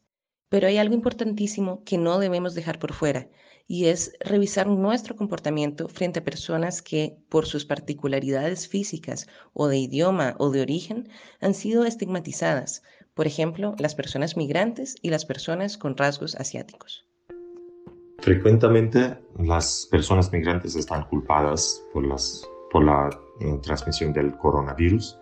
Pero 0.48 0.68
hay 0.68 0.78
algo 0.78 0.94
importantísimo 0.94 1.82
que 1.84 1.98
no 1.98 2.18
debemos 2.18 2.54
dejar 2.54 2.78
por 2.78 2.92
fuera, 2.92 3.28
y 3.68 3.86
es 3.86 4.12
revisar 4.20 4.68
nuestro 4.68 5.16
comportamiento 5.16 5.88
frente 5.88 6.20
a 6.20 6.24
personas 6.24 6.82
que, 6.82 7.16
por 7.28 7.46
sus 7.46 7.64
particularidades 7.64 8.68
físicas 8.68 9.26
o 9.52 9.66
de 9.68 9.78
idioma 9.78 10.36
o 10.38 10.50
de 10.50 10.60
origen, 10.60 11.08
han 11.40 11.54
sido 11.54 11.84
estigmatizadas, 11.84 12.82
por 13.14 13.26
ejemplo, 13.26 13.74
las 13.78 13.94
personas 13.94 14.36
migrantes 14.36 14.96
y 15.02 15.10
las 15.10 15.24
personas 15.24 15.78
con 15.78 15.96
rasgos 15.96 16.36
asiáticos. 16.36 17.06
Frecuentemente 18.18 19.18
las 19.38 19.88
personas 19.90 20.32
migrantes 20.32 20.76
están 20.76 21.04
culpadas 21.04 21.82
por, 21.92 22.04
la 22.84 23.10
eh, 23.40 23.58
transmisión 23.62 24.12
del 24.12 24.36
coronavirus. 24.36 25.18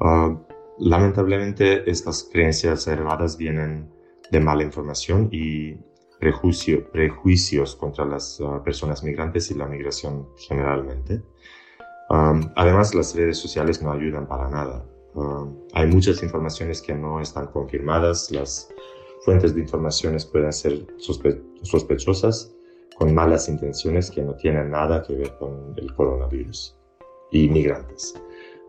Ah, 0.00 0.36
lamentablemente 0.78 1.88
estas 1.90 2.28
creencias 2.32 2.86
erradas 2.86 3.36
vienen 3.36 3.90
de 4.30 4.40
mala 4.40 4.62
información 4.62 5.28
y 5.32 5.74
prejuicio, 6.18 6.90
prejuicios 6.90 7.76
contra 7.76 8.04
las 8.04 8.40
ah, 8.40 8.62
personas 8.62 9.02
migrantes 9.02 9.50
y 9.50 9.54
la 9.54 9.66
migración 9.66 10.28
generalmente. 10.36 11.22
además, 12.10 12.94
las 12.94 13.14
redes 13.14 13.38
sociales 13.38 13.82
no 13.82 13.92
ayudan 13.92 14.26
para 14.26 14.48
nada. 14.48 14.84
hay 15.74 15.86
muchas 15.86 16.22
informaciones 16.22 16.80
que 16.80 16.94
no 16.94 17.20
están 17.20 17.46
confirmadas, 17.48 18.30
las 18.30 18.68
fuentes 19.24 19.54
de 19.54 19.60
informaciones 19.60 20.24
pueden 20.24 20.52
ser 20.52 20.86
sospechosas 21.62 22.54
con 22.96 23.14
malas 23.14 23.48
intenciones 23.48 24.10
que 24.10 24.22
no 24.22 24.34
tienen 24.34 24.70
nada 24.70 25.02
que 25.02 25.14
ver 25.14 25.36
con 25.38 25.74
el 25.76 25.94
coronavirus 25.94 26.76
y 27.30 27.48
migrantes. 27.48 28.14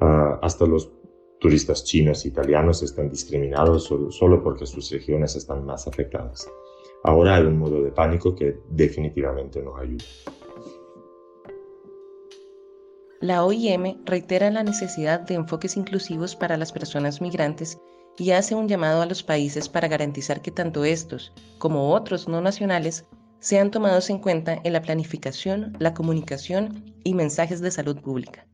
Ah, 0.01 0.39
hasta 0.41 0.65
los 0.65 0.91
turistas 1.39 1.83
chinos 1.83 2.25
e 2.25 2.27
italianos 2.27 2.83
están 2.83 3.09
discriminados 3.09 3.85
solo 3.85 4.43
porque 4.43 4.65
sus 4.65 4.91
regiones 4.91 5.35
están 5.35 5.65
más 5.65 5.87
afectadas. 5.87 6.47
Ahora 7.03 7.35
hay 7.35 7.43
un 7.43 7.57
modo 7.57 7.81
de 7.81 7.91
pánico 7.91 8.35
que 8.35 8.59
definitivamente 8.69 9.61
nos 9.61 9.79
ayuda. 9.79 10.03
La 13.21 13.43
OIM 13.43 13.97
reitera 14.05 14.49
la 14.49 14.63
necesidad 14.63 15.19
de 15.21 15.35
enfoques 15.35 15.75
inclusivos 15.75 16.35
para 16.35 16.55
las 16.55 16.71
personas 16.71 17.21
migrantes 17.21 17.77
y 18.17 18.31
hace 18.31 18.55
un 18.55 18.67
llamado 18.67 19.01
a 19.01 19.05
los 19.05 19.23
países 19.23 19.69
para 19.69 19.87
garantizar 19.87 20.41
que 20.41 20.51
tanto 20.51 20.85
estos 20.85 21.33
como 21.57 21.93
otros 21.93 22.27
no 22.27 22.41
nacionales 22.41 23.05
sean 23.39 23.71
tomados 23.71 24.09
en 24.09 24.19
cuenta 24.19 24.59
en 24.63 24.73
la 24.73 24.81
planificación, 24.81 25.73
la 25.79 25.93
comunicación 25.93 26.93
y 27.03 27.13
mensajes 27.13 27.61
de 27.61 27.71
salud 27.71 28.01
pública. 28.01 28.48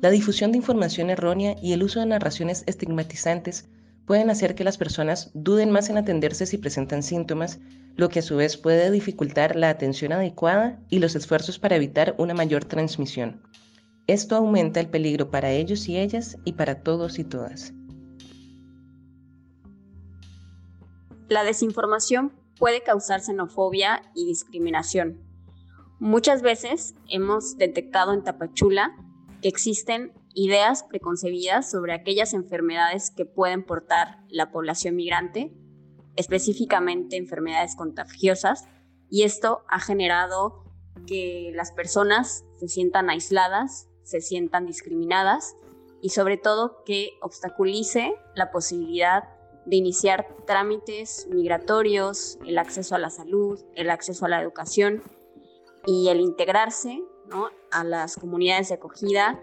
La 0.00 0.10
difusión 0.10 0.52
de 0.52 0.58
información 0.58 1.10
errónea 1.10 1.56
y 1.62 1.72
el 1.72 1.82
uso 1.82 2.00
de 2.00 2.06
narraciones 2.06 2.64
estigmatizantes 2.66 3.68
pueden 4.06 4.30
hacer 4.30 4.54
que 4.54 4.64
las 4.64 4.76
personas 4.76 5.30
duden 5.34 5.70
más 5.70 5.88
en 5.88 5.96
atenderse 5.96 6.46
si 6.46 6.58
presentan 6.58 7.02
síntomas, 7.02 7.58
lo 7.96 8.08
que 8.08 8.18
a 8.18 8.22
su 8.22 8.36
vez 8.36 8.56
puede 8.56 8.90
dificultar 8.90 9.56
la 9.56 9.70
atención 9.70 10.12
adecuada 10.12 10.78
y 10.90 10.98
los 10.98 11.14
esfuerzos 11.14 11.58
para 11.58 11.76
evitar 11.76 12.14
una 12.18 12.34
mayor 12.34 12.64
transmisión. 12.64 13.40
Esto 14.06 14.36
aumenta 14.36 14.80
el 14.80 14.88
peligro 14.88 15.30
para 15.30 15.50
ellos 15.50 15.88
y 15.88 15.96
ellas 15.96 16.36
y 16.44 16.52
para 16.52 16.82
todos 16.82 17.18
y 17.18 17.24
todas. 17.24 17.72
La 21.28 21.42
desinformación 21.42 22.32
puede 22.58 22.82
causar 22.82 23.22
xenofobia 23.22 24.02
y 24.14 24.26
discriminación. 24.26 25.18
Muchas 25.98 26.42
veces 26.42 26.94
hemos 27.08 27.56
detectado 27.56 28.12
en 28.12 28.22
Tapachula 28.22 28.94
existen 29.48 30.12
ideas 30.34 30.84
preconcebidas 30.84 31.70
sobre 31.70 31.92
aquellas 31.92 32.34
enfermedades 32.34 33.10
que 33.10 33.24
pueden 33.24 33.64
portar 33.64 34.24
la 34.28 34.50
población 34.50 34.96
migrante, 34.96 35.52
específicamente 36.16 37.16
enfermedades 37.16 37.76
contagiosas, 37.76 38.64
y 39.10 39.22
esto 39.22 39.62
ha 39.68 39.80
generado 39.80 40.64
que 41.06 41.52
las 41.54 41.72
personas 41.72 42.44
se 42.58 42.68
sientan 42.68 43.10
aisladas, 43.10 43.88
se 44.02 44.20
sientan 44.20 44.66
discriminadas 44.66 45.54
y 46.00 46.10
sobre 46.10 46.36
todo 46.36 46.82
que 46.84 47.10
obstaculice 47.20 48.14
la 48.34 48.50
posibilidad 48.50 49.24
de 49.66 49.76
iniciar 49.76 50.26
trámites 50.46 51.26
migratorios, 51.30 52.38
el 52.46 52.58
acceso 52.58 52.94
a 52.94 52.98
la 52.98 53.10
salud, 53.10 53.60
el 53.74 53.90
acceso 53.90 54.26
a 54.26 54.28
la 54.28 54.42
educación 54.42 55.02
y 55.86 56.08
el 56.08 56.20
integrarse 56.20 57.02
a 57.70 57.84
las 57.84 58.16
comunidades 58.16 58.68
de 58.68 58.74
acogida 58.74 59.40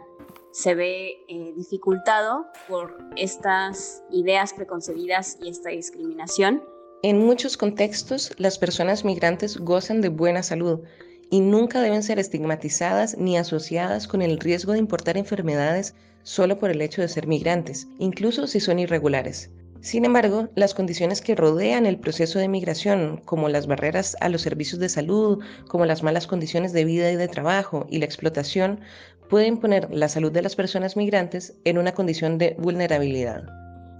se 0.51 0.75
ve 0.75 1.23
eh, 1.27 1.53
dificultado 1.55 2.45
por 2.67 2.97
estas 3.15 4.03
ideas 4.11 4.53
preconcebidas 4.53 5.37
y 5.41 5.49
esta 5.49 5.69
discriminación. 5.69 6.63
En 7.03 7.19
muchos 7.19 7.57
contextos, 7.57 8.33
las 8.37 8.59
personas 8.59 9.03
migrantes 9.03 9.57
gozan 9.57 10.01
de 10.01 10.09
buena 10.09 10.43
salud 10.43 10.81
y 11.29 11.39
nunca 11.39 11.81
deben 11.81 12.03
ser 12.03 12.19
estigmatizadas 12.19 13.17
ni 13.17 13.37
asociadas 13.37 14.07
con 14.07 14.21
el 14.21 14.39
riesgo 14.39 14.73
de 14.73 14.79
importar 14.79 15.17
enfermedades 15.17 15.95
solo 16.23 16.59
por 16.59 16.69
el 16.69 16.81
hecho 16.81 17.01
de 17.01 17.07
ser 17.07 17.25
migrantes, 17.25 17.87
incluso 17.97 18.45
si 18.45 18.59
son 18.59 18.77
irregulares. 18.79 19.49
Sin 19.81 20.05
embargo, 20.05 20.47
las 20.55 20.75
condiciones 20.75 21.21
que 21.21 21.35
rodean 21.35 21.87
el 21.87 21.99
proceso 21.99 22.37
de 22.37 22.47
migración, 22.47 23.17
como 23.25 23.49
las 23.49 23.65
barreras 23.65 24.15
a 24.21 24.29
los 24.29 24.43
servicios 24.43 24.79
de 24.79 24.89
salud, 24.89 25.43
como 25.67 25.85
las 25.85 26.03
malas 26.03 26.27
condiciones 26.27 26.71
de 26.71 26.85
vida 26.85 27.11
y 27.11 27.15
de 27.15 27.27
trabajo 27.27 27.87
y 27.89 27.97
la 27.97 28.05
explotación, 28.05 28.81
pueden 29.27 29.57
poner 29.57 29.89
la 29.91 30.07
salud 30.07 30.31
de 30.31 30.43
las 30.43 30.55
personas 30.55 30.95
migrantes 30.95 31.57
en 31.63 31.79
una 31.79 31.93
condición 31.93 32.37
de 32.37 32.55
vulnerabilidad. 32.59 33.43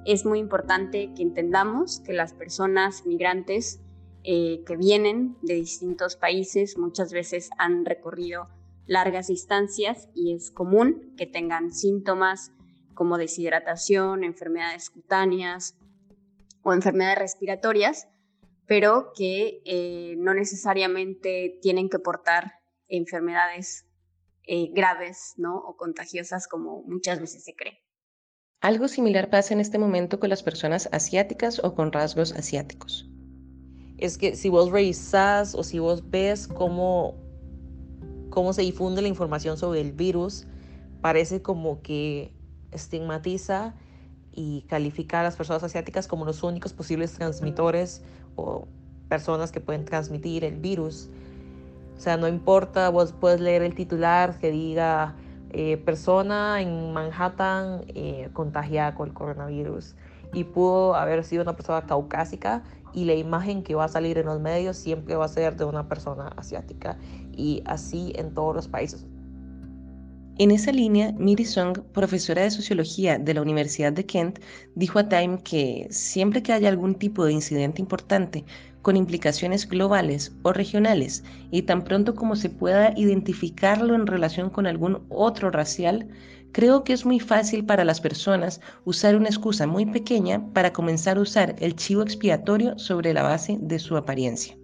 Es 0.06 0.24
muy 0.24 0.38
importante 0.38 1.12
que 1.16 1.24
entendamos 1.24 2.00
que 2.02 2.14
las 2.14 2.34
personas 2.34 3.08
migrantes 3.08 3.80
eh, 4.24 4.62
que 4.68 4.76
vienen 4.76 5.36
de 5.42 5.56
distintos 5.56 6.16
países 6.16 6.78
muchas 6.78 7.12
veces 7.12 7.50
han 7.58 7.86
recorrido 7.86 8.50
largas 8.86 9.28
distancias 9.28 10.10
y 10.14 10.36
es 10.36 10.52
común 10.52 11.14
que 11.18 11.26
tengan 11.26 11.72
síntomas 11.72 12.52
como 13.02 13.18
deshidratación, 13.18 14.24
enfermedades 14.24 14.92
cutáneas 14.92 15.76
o 16.62 16.72
enfermedades 16.72 17.18
respiratorias, 17.18 18.08
pero 18.68 19.12
que 19.18 19.64
eh, 19.66 20.14
no 20.20 20.36
necesariamente 20.36 21.58
tienen 21.64 21.90
que 21.90 21.98
portar 21.98 22.60
enfermedades 22.88 23.88
eh, 24.44 24.70
graves 24.72 25.34
¿no? 25.38 25.58
o 25.58 25.78
contagiosas 25.78 26.48
como 26.48 26.84
muchas 26.84 27.20
veces 27.20 27.44
se 27.44 27.56
cree. 27.56 27.80
Algo 28.60 28.88
similar 28.88 29.32
pasa 29.32 29.56
en 29.56 29.62
este 29.62 29.80
momento 29.80 30.20
con 30.20 30.30
las 30.30 30.44
personas 30.44 30.88
asiáticas 30.92 31.58
o 31.64 31.74
con 31.74 31.92
rasgos 31.92 32.34
asiáticos. 32.34 33.10
Es 33.98 34.20
que 34.20 34.36
si 34.36 34.50
vos 34.50 34.70
revisás 34.70 35.56
o 35.56 35.64
si 35.64 35.80
vos 35.80 36.08
ves 36.08 36.48
cómo, 36.48 37.16
cómo 38.30 38.54
se 38.54 38.62
difunde 38.62 39.02
la 39.02 39.08
información 39.08 39.58
sobre 39.58 39.82
el 39.82 39.92
virus, 39.92 40.46
parece 41.02 41.42
como 41.42 41.82
que 41.82 42.40
estigmatiza 42.72 43.74
y 44.32 44.62
califica 44.70 45.20
a 45.20 45.24
las 45.24 45.36
personas 45.36 45.64
asiáticas 45.64 46.08
como 46.08 46.26
los 46.26 46.44
únicos 46.44 46.74
posibles 46.74 47.14
transmitores 47.14 48.02
o 48.36 48.68
personas 49.10 49.52
que 49.52 49.60
pueden 49.60 49.86
transmitir 49.86 50.46
el 50.46 50.56
virus. 50.56 51.10
O 51.98 52.00
sea, 52.00 52.18
no 52.18 52.28
importa, 52.28 52.90
vos 52.90 53.14
puedes 53.14 53.42
leer 53.42 53.62
el 53.62 53.76
titular 53.76 54.40
que 54.40 54.52
diga 54.52 55.16
eh, 55.52 55.78
persona 55.78 56.62
en 56.62 56.94
Manhattan 56.94 57.84
eh, 57.90 58.30
contagiada 58.34 58.96
con 58.96 59.10
el 59.10 59.14
coronavirus 59.14 59.96
y 60.34 60.46
pudo 60.46 60.96
haber 60.96 61.24
sido 61.26 61.44
una 61.44 61.56
persona 61.56 61.86
caucásica 61.86 62.64
y 62.94 63.06
la 63.06 63.14
imagen 63.16 63.64
que 63.64 63.76
va 63.76 63.86
a 63.86 63.88
salir 63.90 64.18
en 64.18 64.28
los 64.28 64.40
medios 64.40 64.78
siempre 64.78 65.16
va 65.16 65.26
a 65.26 65.28
ser 65.28 65.58
de 65.58 65.66
una 65.66 65.88
persona 65.88 66.30
asiática 66.38 66.98
y 67.34 67.64
así 67.66 68.14
en 68.16 68.34
todos 68.34 68.56
los 68.56 68.68
países. 68.68 69.06
En 70.42 70.50
esa 70.50 70.72
línea, 70.72 71.12
Miri 71.20 71.46
Song, 71.46 71.78
profesora 71.94 72.42
de 72.42 72.50
sociología 72.50 73.20
de 73.20 73.36
la 73.36 73.44
Universidad 73.44 73.94
de 73.94 74.08
Kent, 74.08 74.40
dijo 74.74 74.98
a 74.98 75.08
Time 75.08 75.38
que 75.44 75.86
siempre 75.92 76.42
que 76.42 76.52
haya 76.52 76.68
algún 76.68 76.96
tipo 76.96 77.24
de 77.26 77.34
incidente 77.34 77.80
importante 77.80 78.44
con 78.82 78.98
implicaciones 78.98 79.70
globales 79.70 80.32
o 80.42 80.52
regionales 80.52 81.24
y 81.52 81.62
tan 81.62 81.84
pronto 81.84 82.16
como 82.16 82.36
se 82.36 82.50
pueda 82.50 82.92
identificarlo 82.98 83.94
en 83.94 84.08
relación 84.08 84.50
con 84.50 84.66
algún 84.66 85.06
otro 85.10 85.52
racial, 85.52 86.10
creo 86.52 86.84
que 86.84 86.94
es 86.94 87.06
muy 87.06 87.20
fácil 87.20 87.64
para 87.64 87.86
las 87.86 88.02
personas 88.02 88.62
usar 88.84 89.16
una 89.16 89.30
excusa 89.30 89.68
muy 89.68 89.86
pequeña 89.86 90.52
para 90.54 90.74
comenzar 90.74 91.18
a 91.18 91.22
usar 91.22 91.56
el 91.60 91.76
chivo 91.76 92.02
expiatorio 92.02 92.80
sobre 92.80 93.14
la 93.14 93.22
base 93.22 93.60
de 93.62 93.78
su 93.78 93.96
apariencia 93.96 94.58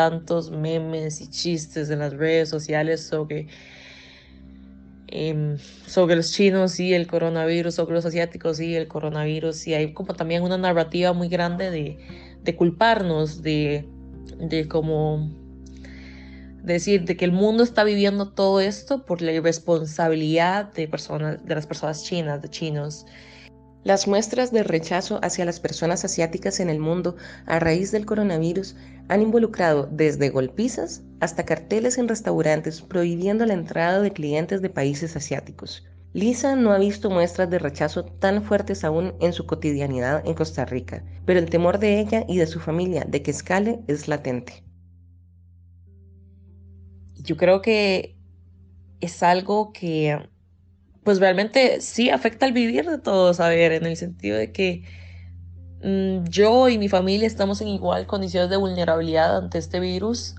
tantos 0.00 0.50
memes 0.50 1.20
y 1.20 1.28
chistes 1.28 1.90
en 1.90 1.98
las 1.98 2.14
redes 2.14 2.48
sociales 2.48 3.02
sobre, 3.02 3.48
em, 5.08 5.58
sobre 5.86 6.16
los 6.16 6.32
chinos 6.32 6.80
y 6.80 6.94
el 6.94 7.06
coronavirus, 7.06 7.74
sobre 7.74 7.96
los 7.96 8.06
asiáticos 8.06 8.60
y 8.60 8.74
el 8.76 8.88
coronavirus. 8.88 9.66
Y 9.66 9.74
hay 9.74 9.92
como 9.92 10.14
también 10.14 10.42
una 10.42 10.56
narrativa 10.56 11.12
muy 11.12 11.28
grande 11.28 11.70
de, 11.70 11.98
de 12.42 12.56
culparnos, 12.56 13.42
de, 13.42 13.86
de 14.38 14.68
como 14.68 15.28
decir 16.62 17.04
de 17.04 17.18
que 17.18 17.26
el 17.26 17.32
mundo 17.32 17.62
está 17.62 17.84
viviendo 17.84 18.30
todo 18.30 18.58
esto 18.60 19.04
por 19.04 19.20
la 19.20 19.32
irresponsabilidad 19.32 20.72
de 20.72 20.88
personas 20.88 21.44
de 21.44 21.54
las 21.54 21.66
personas 21.66 22.04
chinas, 22.04 22.40
de 22.40 22.48
chinos. 22.48 23.04
Las 23.82 24.06
muestras 24.06 24.52
de 24.52 24.62
rechazo 24.62 25.20
hacia 25.22 25.46
las 25.46 25.58
personas 25.58 26.04
asiáticas 26.04 26.60
en 26.60 26.68
el 26.68 26.78
mundo 26.78 27.16
a 27.46 27.58
raíz 27.58 27.92
del 27.92 28.04
coronavirus 28.04 28.76
han 29.08 29.22
involucrado 29.22 29.88
desde 29.90 30.28
golpizas 30.28 31.02
hasta 31.20 31.46
carteles 31.46 31.96
en 31.96 32.06
restaurantes 32.06 32.82
prohibiendo 32.82 33.46
la 33.46 33.54
entrada 33.54 34.02
de 34.02 34.12
clientes 34.12 34.60
de 34.60 34.68
países 34.68 35.16
asiáticos. 35.16 35.86
Lisa 36.12 36.56
no 36.56 36.72
ha 36.72 36.78
visto 36.78 37.08
muestras 37.08 37.48
de 37.48 37.58
rechazo 37.58 38.04
tan 38.04 38.42
fuertes 38.42 38.84
aún 38.84 39.14
en 39.20 39.32
su 39.32 39.46
cotidianidad 39.46 40.26
en 40.26 40.34
Costa 40.34 40.66
Rica, 40.66 41.02
pero 41.24 41.38
el 41.38 41.48
temor 41.48 41.78
de 41.78 42.00
ella 42.00 42.24
y 42.28 42.36
de 42.36 42.46
su 42.46 42.60
familia 42.60 43.06
de 43.08 43.22
que 43.22 43.30
escale 43.30 43.80
es 43.86 44.08
latente. 44.08 44.62
Yo 47.14 47.36
creo 47.38 47.62
que 47.62 48.18
es 49.00 49.22
algo 49.22 49.72
que 49.72 50.28
pues 51.04 51.18
realmente 51.18 51.80
sí 51.80 52.10
afecta 52.10 52.46
al 52.46 52.52
vivir 52.52 52.88
de 52.88 52.98
todos, 52.98 53.40
a 53.40 53.48
ver, 53.48 53.72
en 53.72 53.86
el 53.86 53.96
sentido 53.96 54.36
de 54.36 54.52
que 54.52 54.84
mm, 55.82 56.28
yo 56.28 56.68
y 56.68 56.78
mi 56.78 56.88
familia 56.88 57.26
estamos 57.26 57.60
en 57.60 57.68
igual 57.68 58.06
condiciones 58.06 58.50
de 58.50 58.56
vulnerabilidad 58.56 59.36
ante 59.36 59.58
este 59.58 59.80
virus 59.80 60.34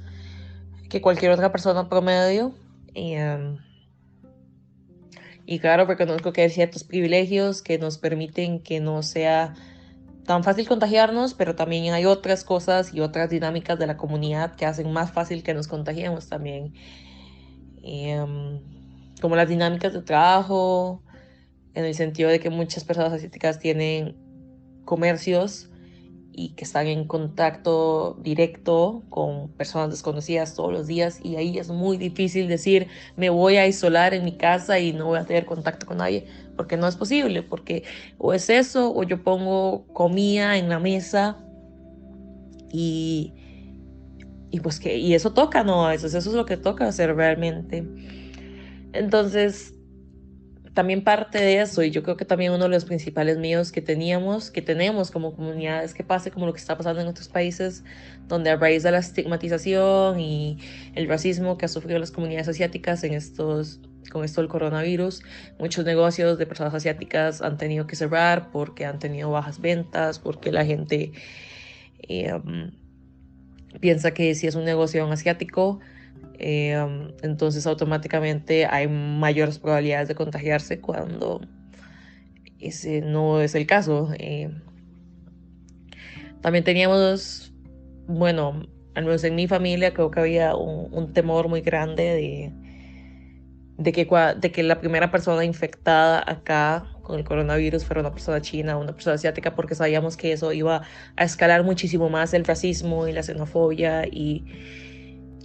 que 0.89 1.01
cualquier 1.01 1.31
otra 1.31 1.51
persona 1.51 1.89
promedio. 1.89 2.53
Y, 2.93 3.13
em, 3.13 3.57
y 5.45 5.59
claro, 5.59 5.85
reconozco 5.85 6.33
que 6.33 6.41
hay 6.41 6.49
ciertos 6.49 6.83
privilegios 6.83 7.61
que 7.61 7.79
nos 7.79 7.97
permiten 7.97 8.59
que 8.59 8.79
no 8.79 9.01
sea 9.01 9.55
tan 10.25 10.43
fácil 10.43 10.67
contagiarnos, 10.67 11.33
pero 11.33 11.55
también 11.55 11.93
hay 11.93 12.05
otras 12.05 12.43
cosas 12.43 12.93
y 12.93 12.99
otras 12.99 13.29
dinámicas 13.29 13.79
de 13.79 13.87
la 13.87 13.97
comunidad 13.97 14.55
que 14.55 14.65
hacen 14.65 14.91
más 14.91 15.11
fácil 15.11 15.43
que 15.43 15.53
nos 15.53 15.67
contagiemos 15.67 16.27
también. 16.29 16.73
Em, 17.83 18.59
como 19.21 19.35
las 19.35 19.47
dinámicas 19.47 19.93
de 19.93 20.01
trabajo, 20.01 21.03
en 21.73 21.85
el 21.85 21.95
sentido 21.95 22.29
de 22.29 22.39
que 22.39 22.49
muchas 22.49 22.83
personas 22.83 23.13
asiáticas 23.13 23.59
tienen 23.59 24.17
comercios 24.83 25.69
y 26.33 26.49
que 26.49 26.63
están 26.63 26.87
en 26.87 27.05
contacto 27.05 28.17
directo 28.21 29.03
con 29.09 29.49
personas 29.49 29.89
desconocidas 29.89 30.55
todos 30.55 30.71
los 30.71 30.87
días 30.87 31.19
y 31.23 31.35
ahí 31.35 31.57
es 31.57 31.69
muy 31.69 31.97
difícil 31.97 32.47
decir 32.47 32.87
me 33.17 33.29
voy 33.29 33.57
a 33.57 33.67
isolar 33.67 34.13
en 34.13 34.23
mi 34.23 34.37
casa 34.37 34.79
y 34.79 34.93
no 34.93 35.07
voy 35.07 35.19
a 35.19 35.25
tener 35.25 35.45
contacto 35.45 35.85
con 35.85 35.97
nadie 35.97 36.25
porque 36.55 36.77
no 36.77 36.87
es 36.87 36.95
posible 36.95 37.43
porque 37.43 37.83
o 38.17 38.33
es 38.33 38.49
eso 38.49 38.93
o 38.95 39.03
yo 39.03 39.23
pongo 39.23 39.85
comida 39.93 40.57
en 40.57 40.69
la 40.69 40.79
mesa 40.79 41.37
y 42.71 43.33
y 44.49 44.61
pues 44.61 44.79
que 44.79 44.97
y 44.97 45.13
eso 45.13 45.33
toca 45.33 45.63
no 45.65 45.91
eso, 45.91 46.07
eso 46.07 46.17
es 46.17 46.25
lo 46.27 46.45
que 46.45 46.55
toca 46.55 46.87
hacer 46.87 47.13
realmente 47.13 47.85
entonces, 48.93 49.73
también 50.73 51.03
parte 51.03 51.37
de 51.37 51.61
eso, 51.61 51.83
y 51.83 51.91
yo 51.91 52.01
creo 52.01 52.15
que 52.15 52.23
también 52.23 52.53
uno 52.53 52.63
de 52.63 52.69
los 52.69 52.85
principales 52.85 53.37
miedos 53.37 53.71
que 53.71 53.81
teníamos, 53.81 54.51
que 54.51 54.61
tenemos 54.61 55.11
como 55.11 55.35
comunidad, 55.35 55.83
es 55.83 55.93
que 55.93 56.03
pase 56.03 56.31
como 56.31 56.45
lo 56.45 56.53
que 56.53 56.59
está 56.59 56.77
pasando 56.77 57.01
en 57.01 57.07
otros 57.07 57.27
países, 57.27 57.83
donde 58.27 58.51
a 58.51 58.55
raíz 58.55 58.83
de 58.83 58.91
la 58.91 58.99
estigmatización 58.99 60.19
y 60.19 60.59
el 60.95 61.09
racismo 61.09 61.57
que 61.57 61.65
ha 61.65 61.67
sufrido 61.67 61.99
las 61.99 62.11
comunidades 62.11 62.47
asiáticas 62.47 63.03
en 63.03 63.13
estos, 63.13 63.81
con 64.11 64.23
esto 64.23 64.39
del 64.39 64.49
coronavirus, 64.49 65.23
muchos 65.59 65.83
negocios 65.83 66.37
de 66.37 66.45
personas 66.45 66.73
asiáticas 66.73 67.41
han 67.41 67.57
tenido 67.57 67.85
que 67.85 67.97
cerrar 67.97 68.49
porque 68.51 68.85
han 68.85 68.99
tenido 68.99 69.29
bajas 69.29 69.59
ventas, 69.59 70.19
porque 70.19 70.53
la 70.53 70.65
gente 70.65 71.11
eh, 72.07 72.33
um, 72.33 72.71
piensa 73.81 74.11
que 74.11 74.35
si 74.35 74.47
es 74.47 74.55
un 74.55 74.63
negocio 74.63 75.05
asiático, 75.11 75.81
Em, 76.43 77.11
entonces 77.21 77.67
automáticamente 77.67 78.65
hay 78.65 78.87
mayores 78.87 79.59
probabilidades 79.59 80.07
de 80.07 80.15
contagiarse 80.15 80.81
cuando 80.81 81.39
ese 82.59 83.01
no 83.01 83.41
es 83.41 83.53
el 83.53 83.67
caso. 83.67 84.09
Em, 84.17 84.59
también 86.41 86.63
teníamos, 86.63 87.53
bueno, 88.07 88.63
al 88.95 89.05
menos 89.05 89.23
en 89.23 89.35
mi 89.35 89.47
familia 89.47 89.93
creo 89.93 90.09
que 90.09 90.19
había 90.19 90.55
un, 90.55 91.13
temor 91.13 91.47
muy 91.47 91.61
grande 91.61 92.03
de, 92.03 92.51
de, 93.77 93.91
que, 93.91 94.07
de 94.39 94.51
que 94.51 94.63
la 94.63 94.79
primera 94.79 95.11
persona 95.11 95.45
infectada 95.45 96.23
acá 96.25 96.87
con 97.03 97.19
el 97.19 97.23
coronavirus 97.23 97.85
fuera 97.85 98.01
una 98.01 98.11
persona 98.11 98.41
china 98.41 98.77
una 98.77 98.93
persona 98.93 99.15
asiática 99.15 99.53
porque 99.55 99.75
sabíamos 99.75 100.17
que 100.17 100.31
eso 100.31 100.53
iba 100.53 100.81
a 101.15 101.23
escalar 101.23 101.63
muchísimo 101.63 102.09
más 102.09 102.33
el 102.33 102.45
racismo 102.45 103.07
y 103.07 103.11
la 103.11 103.23
xenofobia 103.23 104.07
y 104.07 104.45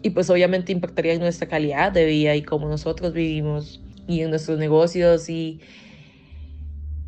y 0.06 0.10
pues 0.10 0.30
obviamente 0.30 0.70
impactaría 0.70 1.14
en 1.14 1.20
nuestra 1.20 1.48
calidad 1.48 1.90
de 1.90 2.04
vida 2.04 2.36
y 2.36 2.42
cómo 2.42 2.68
nosotros 2.68 3.12
vivimos 3.12 3.82
y 4.06 4.20
en 4.20 4.30
nuestros 4.30 4.56
negocios 4.56 5.28
y 5.28 5.60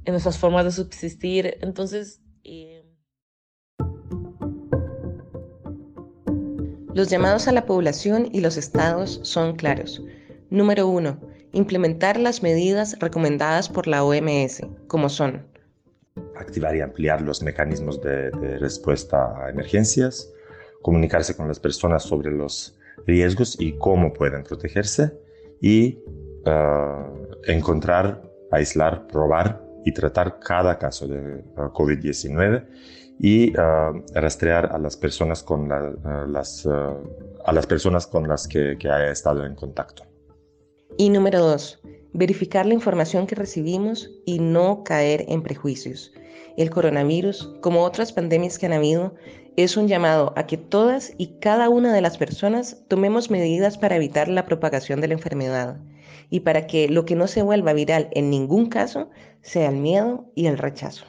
en 0.04 0.12
nuestras 0.12 0.36
formas 0.36 0.64
de 0.64 0.72
subsistir. 0.72 1.58
Entonces... 1.60 2.20
Eh, 2.42 2.84
los 6.92 7.08
llamados 7.08 7.46
a 7.46 7.52
la 7.52 7.66
población 7.66 8.28
y 8.32 8.40
los 8.40 8.56
estados 8.56 9.20
son 9.22 9.54
claros. 9.54 10.02
Número 10.50 10.88
uno, 10.88 11.20
implementar 11.52 12.18
las 12.18 12.42
medidas 12.42 12.98
recomendadas 12.98 13.68
por 13.68 13.86
la 13.86 14.02
OMS, 14.02 14.62
como 14.88 15.08
son 15.08 15.46
activar 16.36 16.74
y 16.74 16.80
ampliar 16.80 17.22
los 17.22 17.42
mecanismos 17.42 18.02
de, 18.02 18.30
respuesta 18.58 19.44
a 19.44 19.50
emergencias, 19.50 20.32
comunicarse 20.82 21.36
con 21.36 21.46
las 21.46 21.60
personas 21.60 22.02
sobre 22.02 22.32
los 22.32 22.77
riesgos 23.06 23.56
y 23.60 23.72
cómo 23.78 24.12
pueden 24.12 24.42
protegerse 24.42 25.12
y 25.60 25.98
uh, 26.46 27.50
encontrar, 27.50 28.22
aislar, 28.50 29.06
probar 29.06 29.64
y 29.84 29.92
tratar 29.92 30.38
cada 30.40 30.78
caso 30.78 31.06
de 31.06 31.44
uh, 31.56 31.72
COVID-19 31.72 32.66
y 33.20 33.50
uh, 33.50 34.02
rastrear 34.14 34.66
a 34.72 34.78
las 34.78 34.96
personas 34.96 35.42
con 35.42 35.68
las, 35.68 36.66
a 36.66 37.52
las 37.52 37.66
personas 37.66 38.06
con 38.06 38.28
las 38.28 38.46
que, 38.46 38.76
que 38.78 38.88
haya 38.88 39.10
estado 39.10 39.44
en 39.44 39.54
contacto. 39.54 40.04
Y 40.96 41.10
número 41.10 41.40
dos, 41.40 41.80
verificar 42.12 42.66
la 42.66 42.74
información 42.74 43.26
que 43.26 43.34
recibimos 43.34 44.10
y 44.24 44.38
no 44.38 44.82
caer 44.84 45.24
en 45.28 45.42
prejuicios. 45.42 46.12
El 46.56 46.70
coronavirus, 46.70 47.56
como 47.60 47.84
otras 47.84 48.12
pandemias 48.12 48.58
que 48.58 48.66
han 48.66 48.72
habido, 48.72 49.14
es 49.58 49.76
un 49.76 49.88
llamado 49.88 50.32
a 50.36 50.46
que 50.46 50.56
todas 50.56 51.12
y 51.18 51.40
cada 51.40 51.68
una 51.68 51.92
de 51.92 52.00
las 52.00 52.16
personas 52.16 52.84
tomemos 52.86 53.28
medidas 53.28 53.76
para 53.76 53.96
evitar 53.96 54.28
la 54.28 54.46
propagación 54.46 55.00
de 55.00 55.08
la 55.08 55.14
enfermedad 55.14 55.80
y 56.30 56.40
para 56.40 56.68
que 56.68 56.88
lo 56.88 57.04
que 57.04 57.16
no 57.16 57.26
se 57.26 57.42
vuelva 57.42 57.72
viral 57.72 58.08
en 58.12 58.30
ningún 58.30 58.68
caso 58.68 59.10
sea 59.42 59.68
el 59.68 59.74
miedo 59.74 60.30
y 60.36 60.46
el 60.46 60.58
rechazo. 60.58 61.06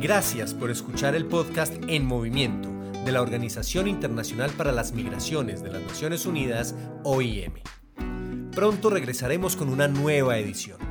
Gracias 0.00 0.52
por 0.52 0.72
escuchar 0.72 1.14
el 1.14 1.26
podcast 1.26 1.72
En 1.86 2.04
Movimiento 2.04 2.70
de 3.04 3.12
la 3.12 3.22
Organización 3.22 3.86
Internacional 3.86 4.50
para 4.50 4.72
las 4.72 4.92
Migraciones 4.92 5.62
de 5.62 5.70
las 5.70 5.82
Naciones 5.82 6.26
Unidas, 6.26 6.74
OIM. 7.04 7.52
Pronto 8.50 8.90
regresaremos 8.90 9.54
con 9.54 9.68
una 9.68 9.86
nueva 9.86 10.38
edición. 10.38 10.83